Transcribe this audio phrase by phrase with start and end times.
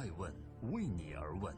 [0.00, 0.32] 爱问
[0.72, 1.54] 为你而问。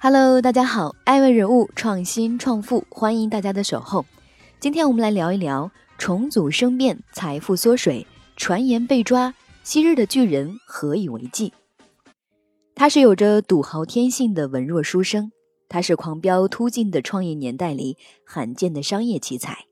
[0.00, 4.06] Hello，大家好，爱问人物创新创富，欢迎大家的守候。
[4.58, 11.52] 今天我们来聊一聊重组生变，财富缩水，传言被抓，昔日的巨人何以为继？
[12.74, 15.30] 他是有着赌豪天性的文弱书生，
[15.68, 19.67] 他是狂飙突进的创业年代里罕见的商业奇才。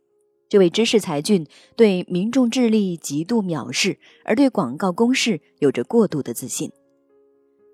[0.48, 6.70] 这位知识才俊对民众智力极度藐视，而对广告公式有着过度的自信。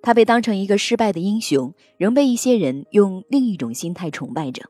[0.02, 4.64] 他被当成一个失败的英雄，仍被一些人用另一种心态崇拜着。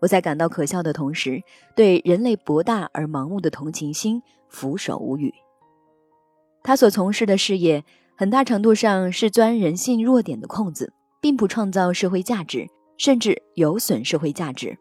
[0.00, 1.42] 我在感到可笑的同时，
[1.74, 5.34] 对人类博大而盲目的同情心俯首无语。
[6.62, 14.78] 他所从事的事业，很大程度上是钻人性弱点的空子，并不创造社会价值，甚至有损社会价值。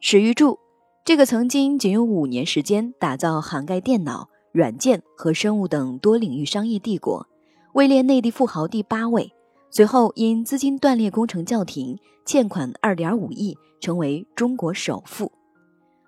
[0.00, 0.58] 史玉柱，
[1.04, 7.26] 这个曾经仅用五年时间打造涵盖电脑、软件和生物等多领域商业帝国。
[7.72, 9.32] 位列内地富豪第八位，
[9.68, 15.32] 随后因资金断裂工程叫停，欠款二点五亿，成为中国首富。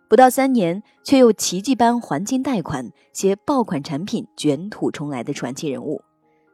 [0.09, 6.03] 不到三年，却又奇迹般还清贷款，携爆款产品卷土重来的传奇人物，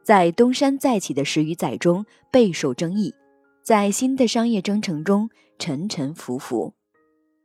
[0.01, 3.13] 在东山再起的十余载中备受争议，
[3.61, 6.73] 在新的商业征程中沉沉浮浮。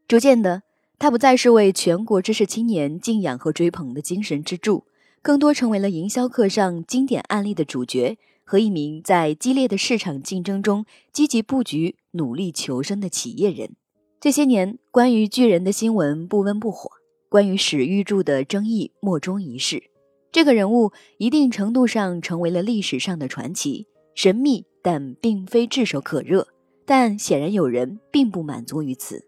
[0.09, 0.63] 逐渐的，
[0.99, 4.85] 他不再是为全国知识青年敬仰和追捧的精神支柱。
[5.23, 13.75] 更多成为了营销课上经典案例的主角和一名在激烈的市场竞争中积极布局、努力求生的企业人。
[14.21, 16.89] 这些年，关于巨人的新闻不温不火，
[17.29, 19.91] 关于史玉柱的争议莫衷一是。
[20.31, 26.47] 这个人物一定程度上成为了历史上的传奇，神秘但并非炙手可热。
[26.85, 29.27] 但显然有人并不满足于此。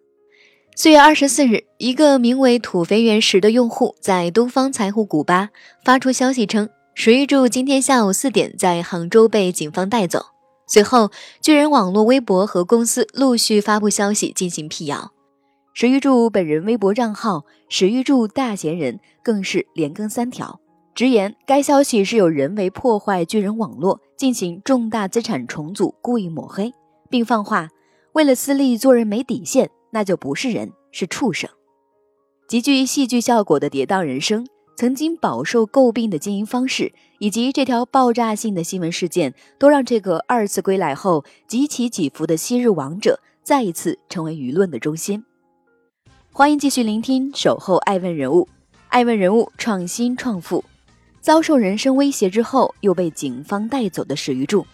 [0.81, 5.49] 四月二十四日，一个名为“土肥原石”的用户在东方财富古巴
[5.85, 10.27] 发出消息称，史玉柱今天下午四点在杭州被警方带走。
[10.69, 15.11] 随后，巨人网络微博和公司陆续发布消息进行辟谣。
[15.75, 20.61] 史玉柱本人微博账号“史玉柱大闲人”更是连更三条，
[20.95, 26.73] 直言该消息是有人为破坏巨人网络，进行重大资产重组，故意抹黑，
[27.11, 27.69] 并放话：
[28.13, 29.69] 为了私利做人没底线。
[29.91, 31.49] 那就不是人，是畜生。
[32.47, 45.25] 极具戏剧效果的跌宕人生，曾经饱受诟病的经营方式，以及这条爆炸性的新闻事件，都让这个二次归来后极其起伏的昔日王者，再一次成为舆论的中心。
[46.33, 48.45] 欢迎继续聆听《守候爱问人物》，
[48.89, 50.65] 爱问人物创新创富，
[51.21, 54.67] 遭受人身威胁之后又被警方带走的史玉柱，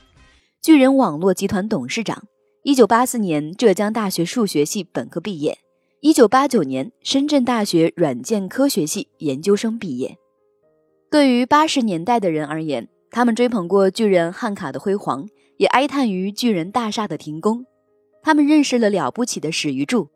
[0.63, 2.23] 巨人网络集团董事长。
[2.67, 5.59] 一九八四年，浙江大学数学系本科毕业；
[6.01, 10.17] 一九八九年，深圳大学软件科学系研究生毕业。
[11.11, 17.67] 对于八十年代的人而言，他们追捧过巨人汉卡的辉煌，也哀叹于巨人大厦的停工。
[18.23, 20.09] 他们认识了了不起的史玉柱。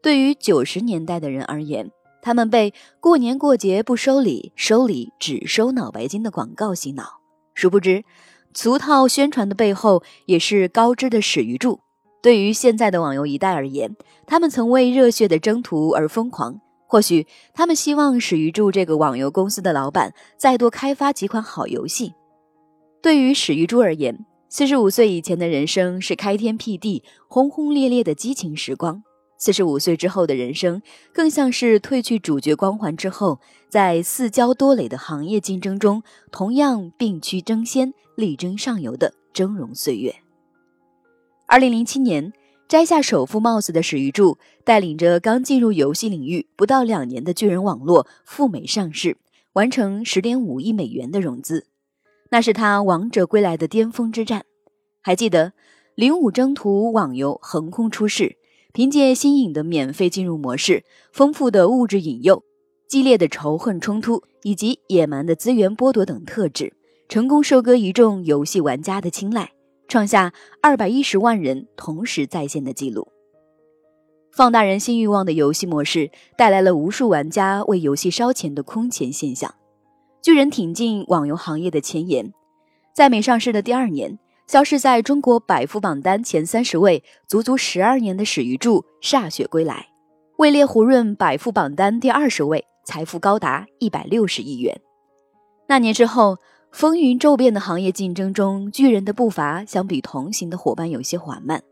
[0.00, 1.90] 对于九十年代的人而言，
[2.22, 7.20] 他们被过年过节不收礼，收礼只收脑白金的广告洗脑。
[7.52, 8.04] 殊不知，
[8.54, 11.80] 俗套宣传的背后，也是高知的史玉柱。
[12.26, 13.94] 对于现在的网游一代而言，
[14.26, 16.60] 他们曾为热血的征途而疯狂。
[16.88, 22.14] 或许他们希望史玉柱这个网游公司的老板再多开发几款好游戏。
[23.00, 29.02] 对于史玉柱而言，四十五岁以前的人生是开天辟地、轰轰烈烈的激情时光；
[29.38, 30.82] 四十五岁之后的人生，
[31.14, 33.38] 更像是褪去主角光环之后，
[33.68, 40.25] 在四骄多累的行业竞争中，同样并驱争先、力争上游的峥嵘岁月。
[41.48, 42.32] 二零零七年，
[42.66, 49.16] 摘下首富帽子的史玉柱，带领着刚进入游戏领域不到两年的巨人网络赴美上市，
[49.52, 51.68] 完成十点五亿美元的融资。
[52.30, 54.44] 那是他王者归来的巅峰之战。
[55.00, 55.52] 还记得
[55.94, 58.36] 零五征途网游横空出世，
[58.72, 60.82] 凭借新颖的免费进入模式、
[61.12, 62.42] 丰富的物质引诱、
[62.88, 66.72] 激烈的仇恨冲突以及野蛮的资源剥夺等特质，
[67.08, 69.52] 成功收割一众游戏玩家的青睐。
[69.88, 73.08] 创下二百一十万人同时在线的记录。
[74.32, 79.54] 放大人心欲望的游戏模式，带来了无数玩家为游戏烧钱的空前现象。
[80.20, 82.32] 巨人挺进网游行业的前沿，
[82.92, 89.88] 在美上市的第二年，消失在中国百富榜单前三十位足足十二年的史玉柱歃血归来，
[90.38, 94.80] 位列胡润百富榜单第二十位，财富高达一百六十亿元。
[95.68, 96.38] 那年之后。
[96.70, 101.62] 风云骤变的行业竞争中，巨人的步伐相比同行的伙伴有些缓慢。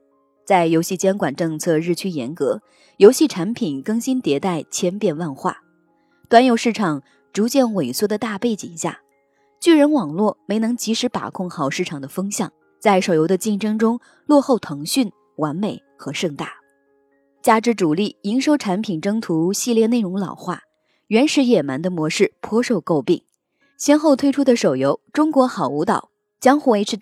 [0.47, 2.61] 在游戏监管政策日趋严格、
[2.97, 5.63] 游戏产品更新迭代千变万化、
[6.29, 7.03] 端游市场
[7.33, 9.01] 逐渐萎缩的大背景下，
[9.61, 16.53] 巨人网络没能及时把控好市场的风向，在手游的竞争中落后腾讯、完美和盛大。
[17.43, 20.63] 加之主力营收产品征途系列内容老化，
[21.09, 23.23] 原始野蛮的模式颇受诟病。
[23.77, 25.97] 先后推出的手游《中国好舞蹈》
[26.41, 26.99] 《江湖 HD》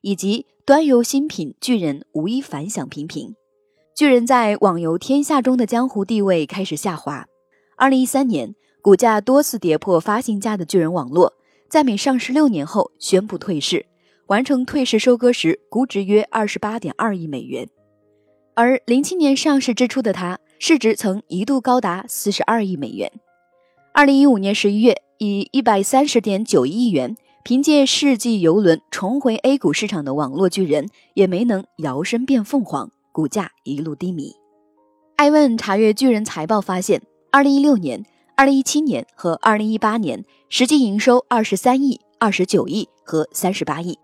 [0.00, 3.34] 以及端游新品《巨人》无一反响平平。
[3.94, 7.26] 巨人在网游天下中的江湖地位开始下滑。
[7.76, 11.32] 二零一三年，股价多次跌破发行价的巨人网络，
[11.70, 13.86] 在每上市六年后宣布退市，
[14.26, 17.68] 完成退市收割时估值约二十八点二亿美元。
[18.54, 23.12] 而零七年上市之初的它，市值曾一度高达四十二亿美元。
[23.96, 34.34] 二零一五年十一月，以一百三十点九亿元，凭借世纪游轮重回 A 股市场的网络巨人，也没能摇身变凤凰，股价一路低迷。
[35.16, 37.00] 艾问查阅巨人财报发现，
[37.30, 38.04] 二零一六年、
[38.36, 43.98] 二零一七年和二零一八年实际营收二十三亿、二十九亿和三十八亿，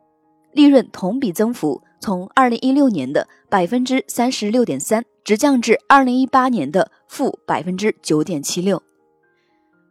[0.55, 1.83] 利润同比增幅。
[2.01, 8.83] 从二零一六年的百分之三十六点三，直降至二零一八年的负百分之九点七六。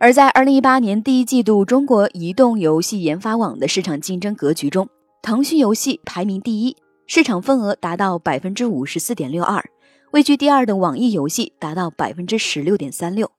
[0.02, 4.90] 而在二零一八年第一季度中国移动游戏研发网的市场竞争格局中，
[5.22, 6.76] 腾讯游戏排名第一，
[7.06, 9.64] 市场份额达到百分之五十四点六二，
[10.10, 13.32] 位居第二的网易游戏达到百分之十六点三六，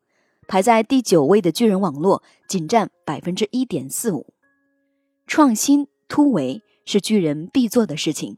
[0.47, 4.33] 排在第九位的巨人网络仅占百分之一点四五。
[5.27, 8.37] 创新突围是巨人必做的事情。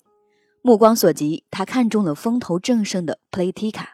[0.62, 3.93] 目光所及，他看中了风头正盛的 Playtika。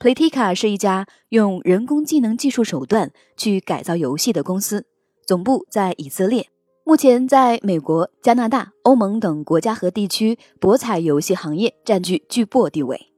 [0.00, 4.86] Playtika 是一家用人工智能技术手段去改造游戏的公司，
[5.26, 6.48] 总部在以色列，
[6.84, 13.08] 目前在美国、加拿大、欧盟等国家和地区博彩游戏行业占据巨擘地位。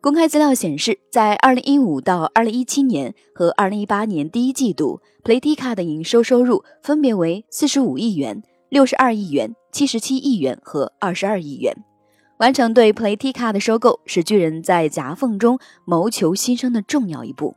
[0.00, 9.56] 公开资料显示，在2015到2017年和2018年第一季度，Playtika 的营收收入分别为45亿元、62亿元。
[9.72, 11.74] 七十七亿元和二十二亿元，
[12.38, 17.56] 完成对 Playtika 的收购，是巨人在夹缝中谋求新生的重要一步。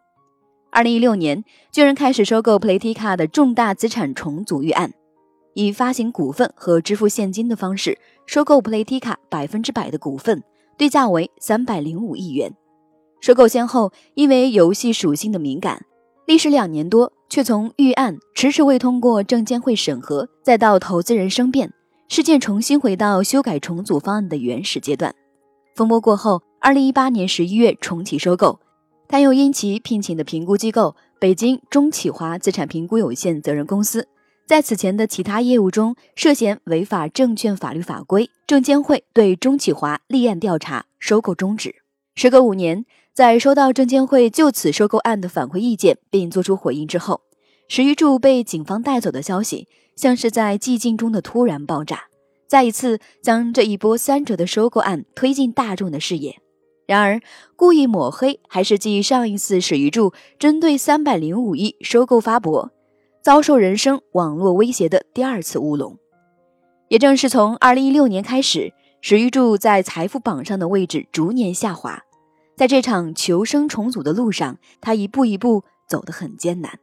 [0.72, 4.94] 二零一六年，巨人开始收购 Playtika 的重大资产重组预案，
[5.54, 10.42] 以发行股份和支付现金的方式收购 Playtika 百分之百的股份，
[10.78, 12.54] 对价为三百零五亿元。
[13.20, 15.84] 收购先后因为游戏属性的敏感，
[16.26, 21.74] 历时两年多，却从预案迟迟未通过证监会审核，再到投资人生变。
[22.10, 25.14] 事件重新回到修改重组方案的原始阶段。
[25.76, 28.60] 风波过后，二零一八年十一月重启收购，
[29.08, 34.08] 但又因其聘请的评估机构北京中企华资产评估有限责任公司
[34.48, 41.76] 在此前的其他业务中涉嫌违法证券法律法规，证监会对中企华立案调查，收购终止。
[42.16, 47.22] 时隔五年，在收到证监会就此收购案的反馈意见并作出回应之后，
[47.68, 49.68] 史玉柱被警方带走的消息。
[50.00, 52.06] 像是在寂静中的突然爆炸，
[52.48, 56.40] 再一次将这一波三折的收购案推进大众的视野。
[56.88, 57.20] 然而，
[57.58, 62.72] 故意抹黑还是继上一次史玉柱针对三百零五亿收购发博，
[63.22, 65.98] 遭受人生网络威胁的第二次乌龙。
[66.88, 72.02] 也正是从二零一六年开始，史玉柱在财富榜上的位置逐年下滑，
[72.56, 76.80] 在这场求生重组的路上，他一步一步走得很艰难。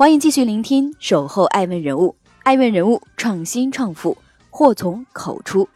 [0.00, 4.16] 欢迎继续聆听《守候爱问人物》，爱问人物创新创富，
[4.48, 5.68] 祸从口出。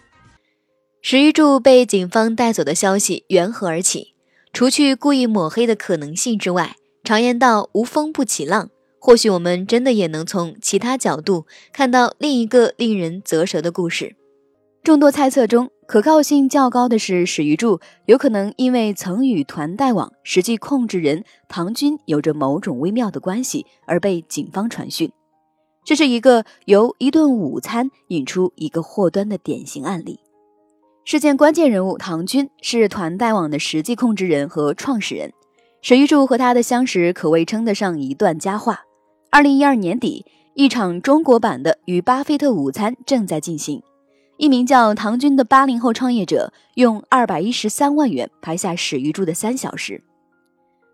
[1.02, 4.14] 史玉柱被警方带走的消息缘何而起？
[4.50, 14.16] 除去故意抹黑的可能性之外，常言道“无风不起浪”，或许我们真的也能从其他角度看到另一个令人啧舌的故事。
[14.82, 15.70] 众多猜测中。
[15.86, 25.12] 可靠性较高的是，史玉柱有可能因为曾与团贷网实际控制人唐军有着某种微妙的关系而被警方传讯。
[25.84, 30.18] 这是一个由一顿午餐引出一个祸端的典型案例。
[31.04, 35.32] 事件关键人物唐军是团贷网的实际控制人和创始人，
[35.82, 38.80] 史玉柱和他的相识可谓称得上一段佳话。
[39.30, 40.24] 二零一二年底，
[40.54, 43.82] 一场中国版的与巴菲特午餐正在进行。
[44.36, 50.02] 一名叫唐军的八零后创业者用二百一十三万元拍下史玉柱的三小时。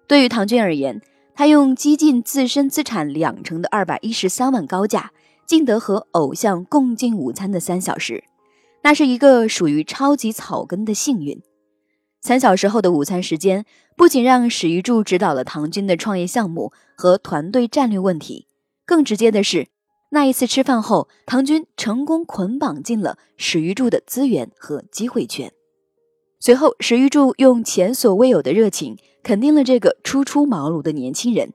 [0.07, 1.01] 对于唐军而言，
[1.35, 5.13] 他用几近自身资产两成的二百一十三万高价，
[5.47, 8.25] 竟得和偶像共进午餐的三小时，
[8.83, 11.41] 那是一个属于超级草根的幸运。
[12.21, 13.65] 三小时后的午餐时间，
[13.97, 18.47] 不仅让史玉柱指导了唐军的创业项目和团队战略问题，
[18.85, 19.69] 更直接的是。
[20.13, 25.53] 那一次吃饭后，唐军成功捆绑进了史玉柱的资源和机会圈。
[26.41, 31.53] 随后，史玉柱用前所未有的热情肯定了这个初出茅庐的年轻人。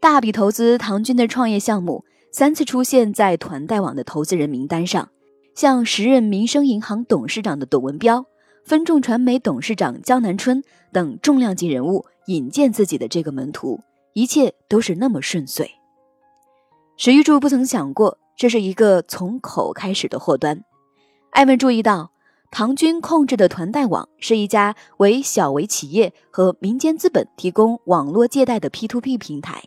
[0.00, 5.10] 大笔投资唐军的创业项目，三次出现在团贷网的投资人名单上，
[5.54, 8.24] 像时任民生银行董事长的董文标、
[8.64, 13.80] 分众传媒董事长江南春等重量级人物引荐自己的这个门徒，
[14.14, 15.70] 一切都是那么顺遂。
[16.96, 20.62] 史玉柱不曾想过，这是一个从口开始的祸端。
[21.30, 22.12] 艾文注意到，
[22.52, 29.64] 唐军控制的团贷网是一家为小微企业和民间资本提供网络借贷的 P2P 平台。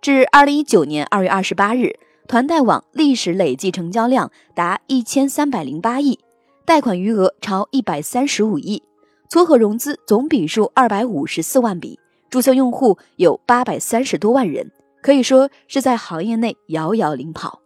[0.00, 1.98] 至二零一九年二月二十八日，
[2.28, 6.20] 团贷网历史累计成交量达一千三百零八亿，
[6.64, 8.80] 贷款余额超一百三十五亿，
[9.28, 11.98] 撮合融资总笔数二百五十四万笔，
[12.30, 14.70] 注册用户有八百三十多万人。
[15.02, 17.60] 可以说是在行业内遥遥领跑，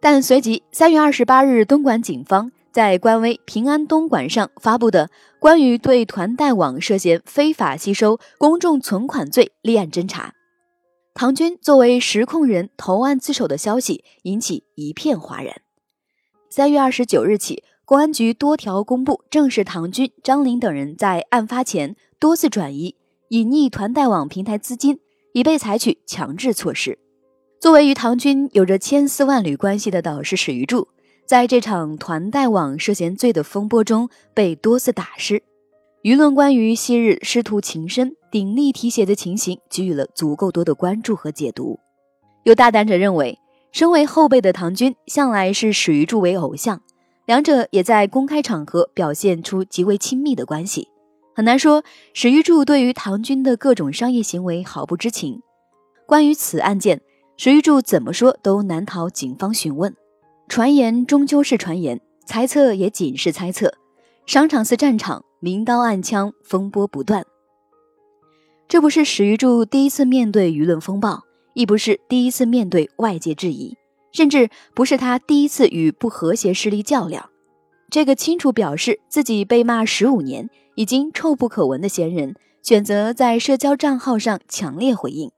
[0.00, 10.34] 但随即三月二十八日，东莞警方在官微“平安东莞”上发布的关于对团贷网涉嫌非法吸收公众存款罪立案侦查，
[11.14, 15.62] 唐军作为实控人投案自首的消息引起一片哗然。
[16.50, 22.96] 三月二十九日起，公安局多条公布正是唐军、张林等人在案发前多次转移、
[23.30, 25.00] 隐匿团贷网平台资金。
[25.36, 26.98] 已被采取强制措施。
[27.60, 30.88] 作为与唐军有着千丝万缕关系的导师史玉柱，
[31.26, 35.42] 在这场团贷网涉嫌罪的风波中被多次打湿。
[36.02, 41.78] 舆论关于昔日师徒情深、鼎力提携的情形给予了足够多的关注和解读。
[42.44, 43.38] 有大胆者认为，
[43.72, 46.80] 身为后辈的唐军向来是史玉柱为偶像，
[47.26, 50.88] 两者也在公开场合表现出极为亲密的关系。
[51.36, 55.42] 很难说史玉柱对于唐军的各种商业行为毫不知情。
[56.06, 57.02] 关于此案件，
[57.36, 59.94] 史玉柱怎么说都难逃警方询问。
[60.48, 63.74] 传言终究是传言，猜测也仅是猜测。
[64.24, 67.22] 商场似战场，明刀暗枪，风波不断。
[68.66, 73.76] 这不是史玉柱第一次面对舆论风暴，亦不是第一次面对外界质疑，
[74.10, 77.28] 甚至不是他第一次与不和谐势力较量。
[77.90, 80.48] 这个清楚表示自己被骂十五年。
[80.76, 85.32] 已经臭不可闻的闲人选择在社交账号上强烈回应，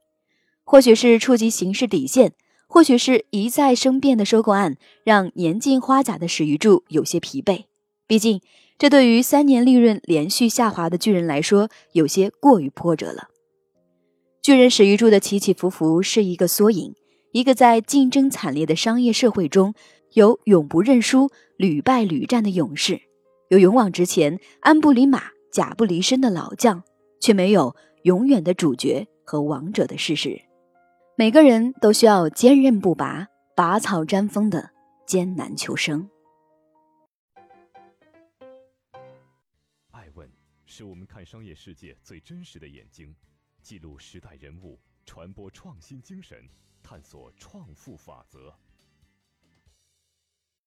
[0.65, 2.33] 或许是触及刑事底线，
[2.67, 4.75] 或许是一再生变的收购案
[5.05, 7.63] 让年近花甲的史玉柱有些疲惫。
[8.05, 8.41] 毕竟，
[8.77, 13.29] 这对于三年利润连续下滑的巨人来说，有些过于波折了。
[14.41, 16.93] 巨人史玉柱的起起伏伏是一个缩影，
[17.31, 19.73] 一个在竞争惨烈的商业社会中
[20.11, 23.01] 有永不认输、屡败屡战的勇士。
[23.49, 26.81] 有勇往直前、鞍不离马、甲不离身的老将，
[27.19, 30.41] 却没有永远的主角和王者的事实。
[31.17, 34.71] 每个人都需要坚韧不拔、拔草沾风的
[35.05, 36.09] 艰难求生。
[39.91, 40.31] 爱问
[40.65, 43.13] 是我们看商业世界最真实的眼睛，
[43.61, 46.41] 记录时代人物，传播创新精神，
[46.81, 48.57] 探索创富法则。